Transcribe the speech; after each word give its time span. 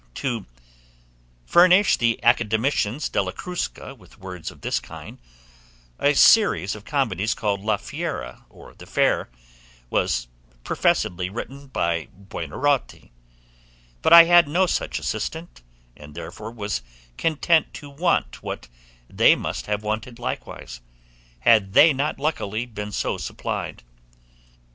To 0.15 0.47
furnish 1.45 1.95
the 1.95 2.19
Academicians 2.23 3.07
della 3.07 3.31
Crusca 3.31 3.93
with 3.95 4.17
words 4.17 4.49
of 4.49 4.61
this 4.61 4.79
kind, 4.79 5.19
a 5.99 6.15
series 6.15 6.73
of 6.73 6.85
comedies 6.85 7.35
called 7.35 7.61
La 7.61 7.77
Fiera, 7.77 8.43
or 8.49 8.73
The 8.73 8.87
Fair, 8.87 9.29
was 9.91 10.25
professedly 10.63 11.29
written 11.29 11.67
by 11.67 12.07
Buonaroti; 12.19 13.11
but 14.01 14.11
I 14.11 14.23
had 14.23 14.47
no 14.47 14.65
such 14.65 14.97
assistant, 14.97 15.61
and 15.95 16.15
therefore 16.15 16.49
was 16.49 16.81
content 17.15 17.71
to 17.75 17.91
want 17.91 18.41
what 18.41 18.69
they 19.07 19.35
must 19.35 19.67
have 19.67 19.83
wanted 19.83 20.17
likewise, 20.17 20.81
had 21.41 21.73
they 21.73 21.93
not 21.93 22.17
luckily 22.17 22.65
been 22.65 22.91
so 22.91 23.19
supplied. 23.19 23.83